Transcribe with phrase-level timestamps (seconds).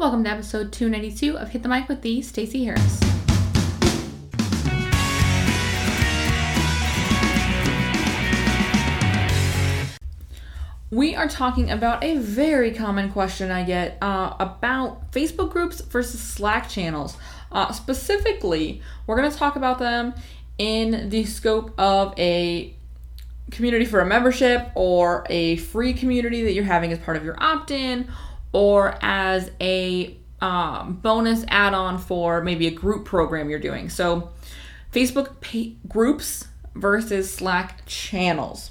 [0.00, 3.00] Welcome to episode 292 of Hit the Mic with the Stacey Harris.
[10.90, 16.18] We are talking about a very common question I get uh, about Facebook groups versus
[16.18, 17.18] Slack channels.
[17.52, 20.14] Uh, specifically, we're going to talk about them
[20.56, 22.72] in the scope of a
[23.50, 27.36] community for a membership or a free community that you're having as part of your
[27.42, 28.08] opt in
[28.52, 33.88] or as a um, bonus add on for maybe a group program you're doing.
[33.90, 34.30] So,
[34.92, 35.34] Facebook
[35.88, 38.70] groups versus Slack channels.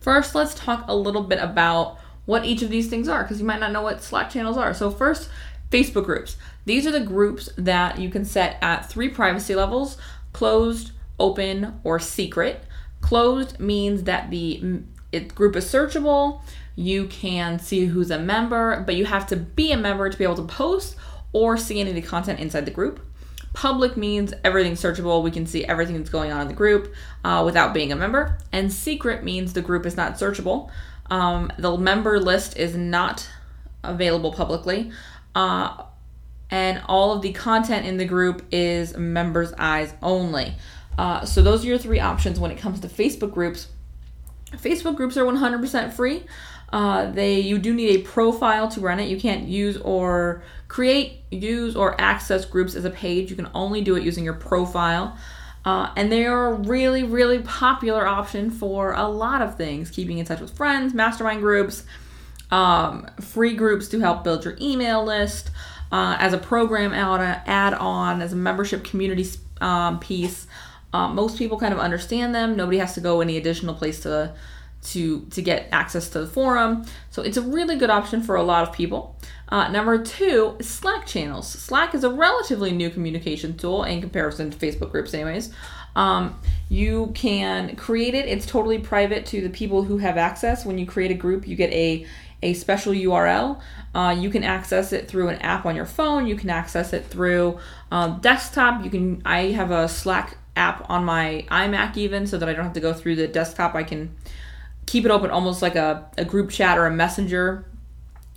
[0.00, 3.46] First, let's talk a little bit about what each of these things are because you
[3.46, 4.74] might not know what Slack channels are.
[4.74, 5.28] So, first,
[5.70, 6.36] Facebook groups.
[6.64, 9.98] These are the groups that you can set at three privacy levels
[10.32, 12.64] closed, open, or secret.
[13.00, 14.82] Closed means that the
[15.34, 16.42] group is searchable.
[16.76, 20.24] You can see who's a member, but you have to be a member to be
[20.24, 20.96] able to post
[21.32, 23.00] or see any of the content inside the group.
[23.52, 25.22] Public means everything's searchable.
[25.22, 28.38] We can see everything that's going on in the group uh, without being a member.
[28.50, 30.70] And secret means the group is not searchable.
[31.08, 33.28] Um, the member list is not
[33.84, 34.90] available publicly.
[35.36, 35.84] Uh,
[36.50, 40.54] and all of the content in the group is members' eyes only.
[40.98, 43.68] Uh, so, those are your three options when it comes to Facebook groups.
[44.52, 46.24] Facebook groups are 100% free.
[46.72, 49.08] Uh, they you do need a profile to run it.
[49.08, 53.30] You can't use or create, use or access groups as a page.
[53.30, 55.16] You can only do it using your profile.
[55.64, 60.18] Uh, and they are a really, really popular option for a lot of things keeping
[60.18, 61.84] in touch with friends, mastermind groups,
[62.50, 65.50] um, free groups to help build your email list,
[65.90, 69.26] uh, as a program add on, as a membership community
[69.60, 70.46] um, piece.
[70.92, 72.56] Uh, most people kind of understand them.
[72.56, 74.34] Nobody has to go any additional place to
[74.84, 76.84] to to get access to the forum.
[77.10, 79.16] So it's a really good option for a lot of people.
[79.48, 81.48] Uh, number two, Slack channels.
[81.48, 85.52] Slack is a relatively new communication tool in comparison to Facebook groups, anyways.
[85.96, 88.26] Um, you can create it.
[88.26, 90.64] It's totally private to the people who have access.
[90.64, 92.06] When you create a group, you get a
[92.42, 93.60] a special URL.
[93.94, 96.26] Uh, you can access it through an app on your phone.
[96.26, 97.58] You can access it through
[97.90, 98.84] um, desktop.
[98.84, 99.22] You can.
[99.24, 102.80] I have a Slack app on my iMac even, so that I don't have to
[102.80, 103.74] go through the desktop.
[103.74, 104.14] I can
[104.86, 107.66] keep it open almost like a, a group chat or a messenger.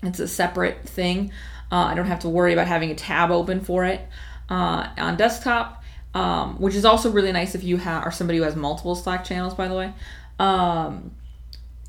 [0.03, 1.31] It's a separate thing.
[1.72, 4.02] Uh, I don't have to worry about having a tab open for it
[4.50, 8.46] uh, on desktop, um, which is also really nice if you have are somebody who
[8.46, 9.53] has multiple Slack channels.
[9.53, 9.94] By the way,
[10.40, 11.12] um,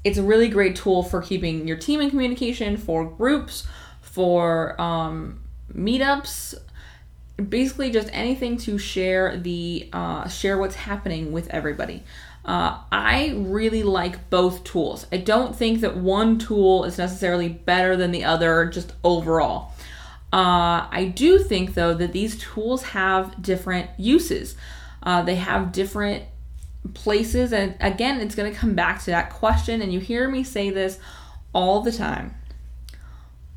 [0.05, 3.67] it's a really great tool for keeping your team in communication, for groups,
[4.01, 5.41] for um,
[5.73, 6.55] meetups,
[7.49, 12.03] basically just anything to share the uh, share what's happening with everybody.
[12.49, 15.07] Uh, I really like both tools.
[15.13, 19.73] I don't think that one tool is necessarily better than the other, just overall.
[20.33, 24.57] Uh, I do think, though, that these tools have different uses.
[25.03, 26.25] Uh, they have different
[26.95, 29.83] places, and again, it's going to come back to that question.
[29.83, 30.99] And you hear me say this
[31.53, 32.35] all the time.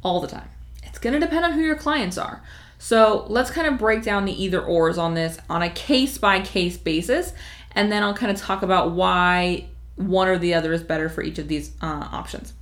[0.03, 0.50] All the time.
[0.84, 2.44] It's going to depend on who your clients are.
[2.78, 6.41] So let's kind of break down the either ors on this on a case by
[6.41, 7.31] case basis
[7.76, 11.24] and then I'll kind of talk about why one or the other is better for
[11.24, 12.54] each of these uh, options.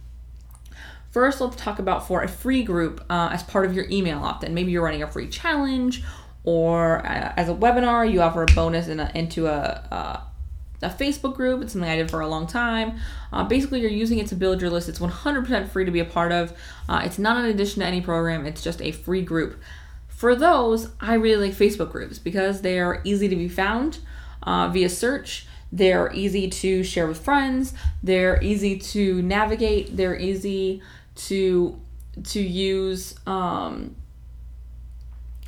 [1.12, 4.44] First, let's talk about for a free group uh, as part of your email opt
[4.44, 4.54] in.
[4.54, 6.04] Maybe you're running a free challenge,
[6.44, 10.90] or uh, as a webinar, you offer a bonus in a, into a, a, a,
[10.90, 11.64] Facebook group.
[11.64, 13.00] It's something I did for a long time.
[13.34, 14.88] Uh, basically, you're using it to build your list.
[14.88, 16.54] It's 100% free to be a part of.
[16.88, 19.60] Uh, it's not an addition to any program, it's just a free group.
[20.08, 24.00] For those, I really like Facebook groups because they are easy to be found
[24.44, 25.46] uh, via search.
[25.72, 27.74] They're easy to share with friends.
[28.02, 29.96] They're easy to navigate.
[29.96, 30.82] They're easy
[31.16, 31.80] to
[32.24, 33.96] to use, um,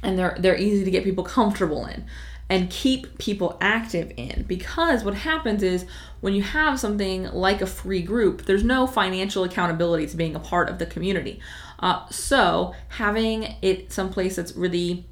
[0.03, 2.05] and they're they're easy to get people comfortable in
[2.51, 4.43] and keep people active in.
[4.45, 5.85] Because what happens is
[6.19, 10.39] when you have something like a free group, there's no financial accountability to being a
[10.39, 11.39] part of the community.
[11.79, 15.05] Uh, so having it someplace that's really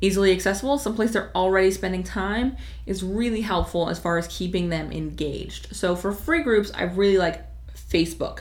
[0.00, 4.92] easily accessible, someplace they're already spending time, is really helpful as far as keeping them
[4.92, 5.74] engaged.
[5.74, 7.44] So for free groups, I really like
[7.74, 8.40] Facebook.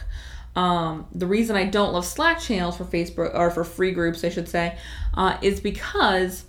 [0.56, 4.30] Um, the reason I don't love Slack channels for Facebook or for free groups, I
[4.30, 4.78] should say,
[5.14, 6.46] uh, is because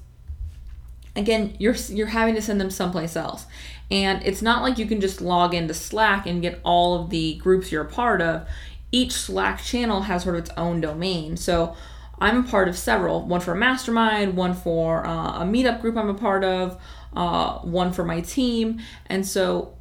[1.16, 3.46] again you're you're having to send them someplace else,
[3.90, 7.34] and it's not like you can just log into Slack and get all of the
[7.36, 8.46] groups you're a part of.
[8.92, 11.74] Each Slack channel has sort of its own domain, so
[12.18, 15.96] I'm a part of several one for a mastermind, one for uh, a meetup group
[15.96, 16.80] I'm a part of,
[17.14, 18.80] uh, one for my team.
[19.06, 19.76] And so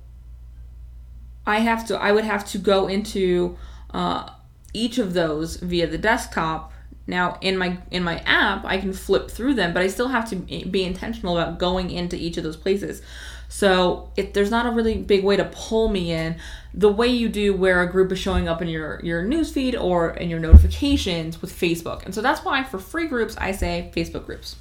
[1.45, 3.57] I have to, I would have to go into
[3.93, 4.29] uh,
[4.73, 6.73] each of those via the desktop
[7.07, 10.27] Now in my in my app, I can flip through them, but I still have
[10.29, 13.01] to be intentional about going into each of those places.
[13.55, 16.35] So if there's not a really big way to pull me in,
[16.73, 20.09] the way you do where a group is showing up in your your newsfeed or
[20.09, 22.03] in your notifications with Facebook.
[22.03, 24.57] And so that's why for free groups I say Facebook groups.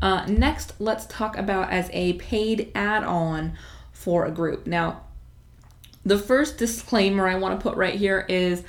[0.00, 3.54] Uh, next, let's talk about as a paid add-on
[3.92, 4.64] for a group.
[4.64, 5.00] Now,
[6.06, 8.62] the first disclaimer I want to put right here is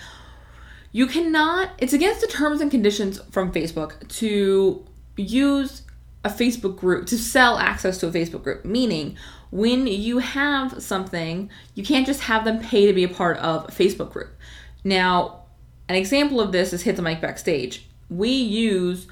[0.92, 4.84] you cannot, it's against the terms and conditions from Facebook to
[5.18, 5.84] use
[6.24, 9.18] a Facebook group, to sell access to a Facebook group, meaning
[9.50, 13.66] when you have something, you can't just have them pay to be a part of
[13.66, 14.34] a Facebook group.
[14.84, 15.44] Now,
[15.90, 17.88] an example of this is Hit the Mic Backstage.
[18.10, 19.08] We use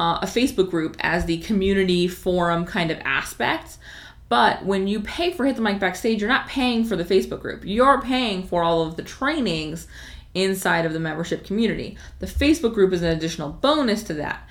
[0.00, 3.78] uh, a Facebook group as the community forum kind of aspect.
[4.28, 7.40] But when you pay for Hit the Mic Backstage, you're not paying for the Facebook
[7.40, 7.62] group.
[7.64, 9.86] You're paying for all of the trainings
[10.34, 11.96] inside of the membership community.
[12.18, 14.48] The Facebook group is an additional bonus to that.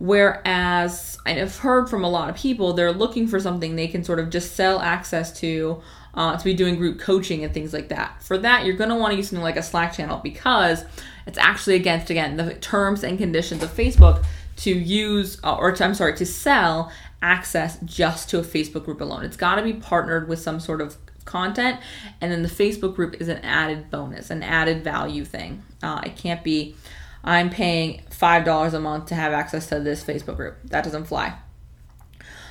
[0.00, 4.18] Whereas I've heard from a lot of people, they're looking for something they can sort
[4.18, 5.82] of just sell access to
[6.14, 8.22] uh, to be doing group coaching and things like that.
[8.22, 10.84] For that, you're going to want to use something like a Slack channel because
[11.26, 14.24] it's actually against, again, the terms and conditions of Facebook
[14.56, 16.90] to use, uh, or to, I'm sorry, to sell
[17.22, 19.24] access just to a Facebook group alone.
[19.24, 20.96] It's got to be partnered with some sort of
[21.26, 21.78] content,
[22.22, 25.62] and then the Facebook group is an added bonus, an added value thing.
[25.82, 26.74] Uh, it can't be
[27.22, 30.58] I'm paying $5 a month to have access to this Facebook group.
[30.64, 31.34] That doesn't fly.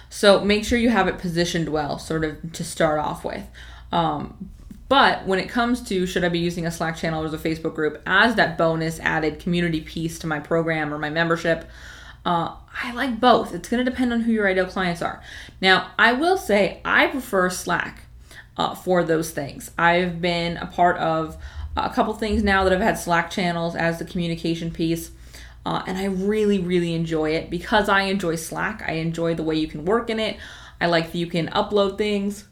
[0.09, 3.43] So make sure you have it positioned well, sort of to start off with.
[3.91, 4.51] Um,
[4.87, 7.75] but when it comes to should I be using a Slack channel or a Facebook
[7.75, 11.69] group as that bonus added community piece to my program or my membership,
[12.25, 13.53] uh, I like both.
[13.53, 15.21] It's going to depend on who your ideal clients are.
[15.61, 18.03] Now, I will say I prefer Slack
[18.57, 19.71] uh, for those things.
[19.77, 21.37] I've been a part of
[21.75, 25.11] a couple things now that I've had Slack channels as the communication piece.
[25.65, 28.83] Uh, and I really, really enjoy it because I enjoy Slack.
[28.87, 30.37] I enjoy the way you can work in it.
[30.81, 32.45] I like that you can upload things.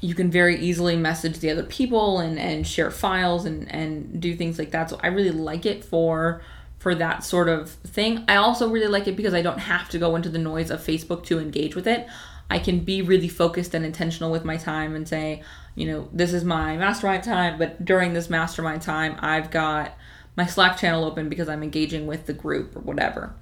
[0.00, 4.36] You can very easily message the other people and, and share files and, and do
[4.36, 4.90] things like that.
[4.90, 6.42] So I really like it for
[6.78, 8.24] for that sort of thing.
[8.28, 10.80] I also really like it because I don't have to go into the noise of
[10.80, 12.06] Facebook to engage with it.
[12.48, 15.42] I can be really focused and intentional with my time and say,
[15.74, 19.96] you know, this is my mastermind time, but during this mastermind time, I've got
[20.36, 23.34] my Slack channel open because I'm engaging with the group or whatever.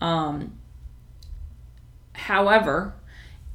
[0.00, 0.58] Um,
[2.12, 2.94] however,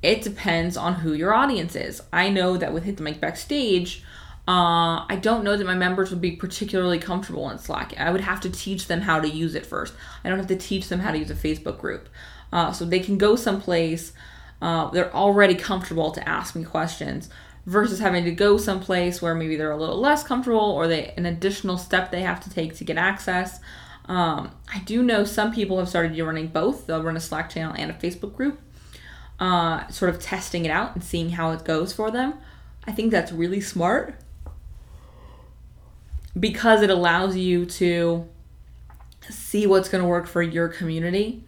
[0.02, 2.02] it depends on who your audience is.
[2.12, 4.04] I know that with Hit the Mic Backstage,
[4.48, 7.94] uh, I don't know that my members would be particularly comfortable in Slack.
[8.00, 9.94] I would have to teach them how to use it first.
[10.24, 12.10] I don't have to teach them how to use a Facebook group.
[12.52, 14.14] Uh, so they can go someplace
[14.62, 17.30] uh, they're already comfortable to ask me questions
[17.66, 21.26] versus having to go someplace where maybe they're a little less comfortable or they an
[21.26, 23.60] additional step they have to take to get access.
[24.06, 26.88] Um, I do know some people have started running both.
[26.88, 28.60] They'll run a Slack channel and a Facebook group,
[29.40, 32.34] uh, sort of testing it out and seeing how it goes for them.
[32.86, 34.16] I think that's really smart
[36.40, 38.28] because it allows you to
[39.30, 41.44] see what's going to work for your community.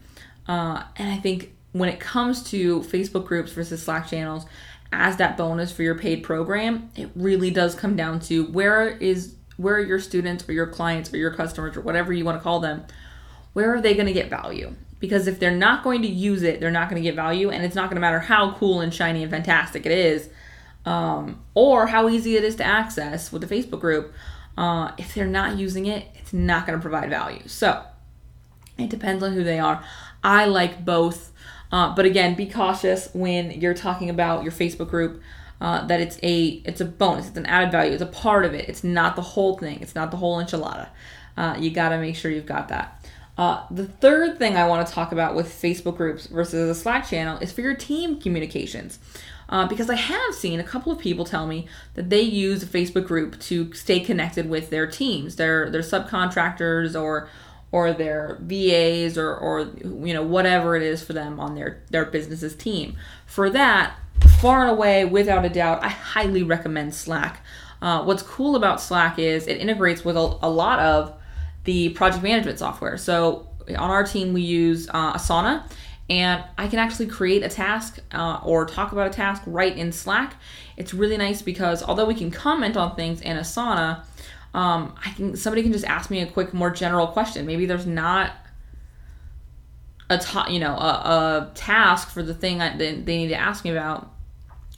[0.47, 4.45] Uh, and I think when it comes to Facebook groups versus Slack channels
[4.91, 9.35] as that bonus for your paid program, it really does come down to where is
[9.57, 12.43] where are your students or your clients or your customers or whatever you want to
[12.43, 12.83] call them,
[13.53, 14.73] where are they going to get value?
[14.99, 17.63] Because if they're not going to use it, they're not going to get value, and
[17.63, 20.29] it's not going to matter how cool and shiny and fantastic it is,
[20.85, 24.13] um, or how easy it is to access with the Facebook group.
[24.57, 27.47] Uh, if they're not using it, it's not going to provide value.
[27.47, 27.83] So
[28.77, 29.83] it depends on who they are.
[30.23, 31.32] I like both
[31.73, 35.19] uh, but again, be cautious when you're talking about your Facebook group.
[35.59, 38.53] Uh, that it's a it's a bonus, it's an added value, it's a part of
[38.53, 38.67] it.
[38.67, 39.79] It's not the whole thing.
[39.81, 40.89] It's not the whole enchilada.
[41.37, 43.03] Uh, you got to make sure you've got that.
[43.37, 47.07] Uh, the third thing I want to talk about with Facebook groups versus a Slack
[47.07, 48.99] channel is for your team communications.
[49.49, 52.65] Uh, because I have seen a couple of people tell me that they use a
[52.65, 57.29] Facebook group to stay connected with their teams, their their subcontractors or
[57.73, 62.05] or their VAs or, or you know whatever it is for them on their their
[62.05, 62.95] business's team.
[63.25, 63.95] For that,
[64.39, 67.43] far and away, without a doubt, I highly recommend Slack.
[67.81, 71.13] Uh, what's cool about Slack is it integrates with a, a, lot of
[71.63, 72.95] the project management software.
[72.95, 75.63] So on our team, we use uh, Asana,
[76.09, 79.91] and I can actually create a task uh, or talk about a task right in
[79.91, 80.35] Slack.
[80.77, 84.03] It's really nice because although we can comment on things in Asana,
[84.53, 87.45] um, I can somebody can just ask me a quick, more general question.
[87.45, 88.31] Maybe there's not
[90.09, 93.63] a ta- you know a, a task for the thing they, they need to ask
[93.63, 94.11] me about.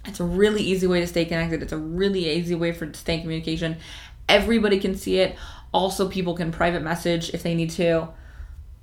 [0.06, 1.64] It's a really easy way to stay connected.
[1.64, 3.78] It's a really easy way for to stay in communication.
[4.30, 5.36] Everybody can see it.
[5.74, 8.08] Also, people can private message if they need to.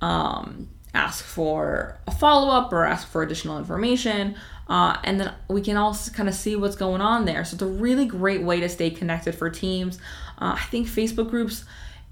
[0.01, 4.35] um, ask for a follow up or ask for additional information.
[4.69, 7.43] Uh, and then we can also kind of see what's going on there.
[7.43, 9.97] So it's a really great way to stay connected for teams.
[10.39, 11.65] Uh, I think Facebook groups,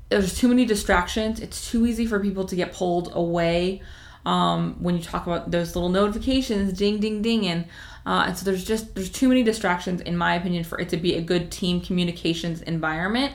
[0.10, 1.40] there's too many distractions.
[1.40, 3.82] It's too easy for people to get pulled away
[4.26, 7.66] um, when you talk about those little notifications, ding, ding, ding, and
[8.06, 10.98] uh, and so there's just there's too many distractions in my opinion for it to
[10.98, 13.34] be a good team communications environment.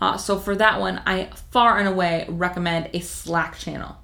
[0.00, 3.96] Uh, so for that one, I far and away recommend a Slack channel.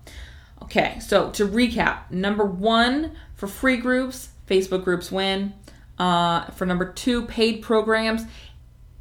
[0.62, 5.54] Okay, so to recap, number one for free groups, Facebook groups win.
[5.98, 8.22] Uh, for number two, paid programs,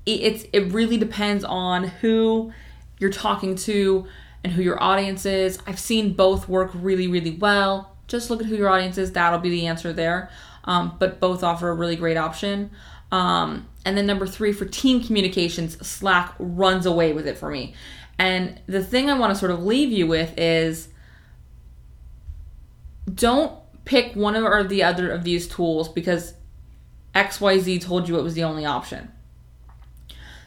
[0.05, 2.53] it, it's it really depends on who
[2.99, 4.07] you're talking to
[4.43, 5.59] and who your audience is.
[5.65, 7.95] I've seen both work really, really well.
[8.07, 9.11] Just look at who your audience is.
[9.11, 10.29] That'll be the answer there.
[10.65, 12.71] Um, but both offer a really great option.
[13.11, 17.73] Um, and then number three, for team communications, Slack runs away with it for me.
[18.17, 20.89] And the thing I want to sort of leave you with is
[23.13, 23.53] don't
[23.85, 26.33] pick one or the other of these tools because
[27.13, 29.11] XYZ told you it was the only option.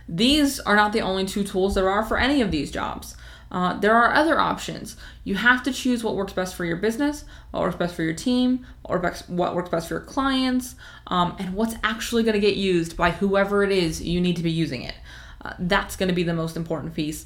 [0.09, 3.15] These are not the only two tools there are for any of these jobs.
[3.51, 4.97] Uh, there are other options.
[5.25, 8.15] You have to choose what works best for your business, what works best for your
[8.15, 8.99] team, or
[9.29, 10.75] what works best for your clients,
[11.07, 14.43] um, and what's actually going to get used by whoever it is you need to
[14.43, 14.95] be using it.
[15.43, 17.25] Uh, that's going to be the most important piece,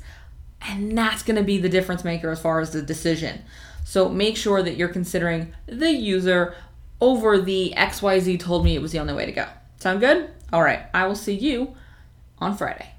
[0.61, 3.43] and that's going to be the difference maker as far as the decision.
[3.85, 6.55] So make sure that you're considering the user
[7.01, 9.47] over the XYZ told me it was the only way to go.
[9.79, 10.31] Sound good?
[10.53, 11.75] All right, I will see you
[12.39, 12.92] on Friday.